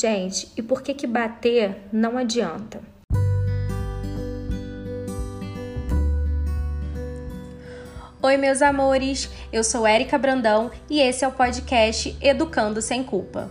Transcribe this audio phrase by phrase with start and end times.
[0.00, 2.80] Gente, e por que que bater não adianta?
[8.22, 9.28] Oi, meus amores.
[9.52, 13.50] Eu sou Érica Brandão e esse é o podcast Educando sem Culpa.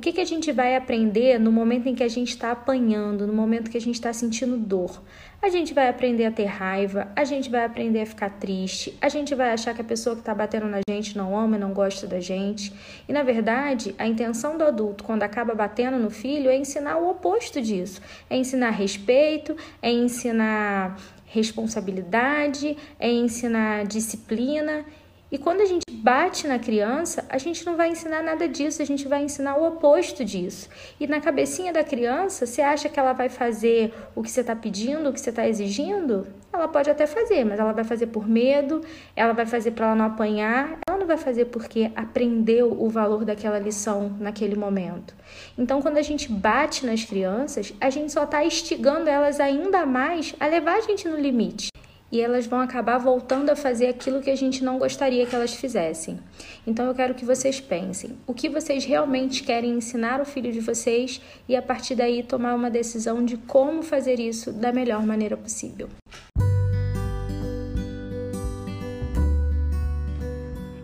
[0.00, 3.32] Que, que a gente vai aprender no momento em que a gente está apanhando, no
[3.32, 5.02] momento que a gente está sentindo dor?
[5.42, 9.08] A gente vai aprender a ter raiva, a gente vai aprender a ficar triste, a
[9.08, 12.06] gente vai achar que a pessoa que está batendo na gente não ama, não gosta
[12.06, 12.72] da gente.
[13.08, 17.10] E na verdade, a intenção do adulto, quando acaba batendo no filho, é ensinar o
[17.10, 24.84] oposto disso: é ensinar respeito, é ensinar responsabilidade, é ensinar disciplina.
[25.32, 28.84] E quando a gente bate na criança, a gente não vai ensinar nada disso, a
[28.84, 30.68] gente vai ensinar o oposto disso.
[30.98, 34.56] E na cabecinha da criança, você acha que ela vai fazer o que você está
[34.56, 36.26] pedindo, o que você está exigindo?
[36.52, 38.80] Ela pode até fazer, mas ela vai fazer por medo,
[39.14, 43.24] ela vai fazer para ela não apanhar, ela não vai fazer porque aprendeu o valor
[43.24, 45.14] daquela lição naquele momento.
[45.56, 50.34] Então, quando a gente bate nas crianças, a gente só está instigando elas ainda mais
[50.40, 51.70] a levar a gente no limite
[52.10, 55.54] e elas vão acabar voltando a fazer aquilo que a gente não gostaria que elas
[55.54, 56.18] fizessem.
[56.66, 60.60] Então eu quero que vocês pensem o que vocês realmente querem ensinar o filho de
[60.60, 65.36] vocês e a partir daí tomar uma decisão de como fazer isso da melhor maneira
[65.36, 65.88] possível.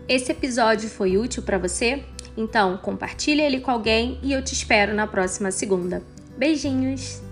[0.07, 2.03] Esse episódio foi útil para você?
[2.37, 6.01] Então compartilhe ele com alguém e eu te espero na próxima segunda.
[6.37, 7.26] Beijinhos!